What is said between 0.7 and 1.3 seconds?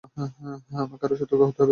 আমাকে আরো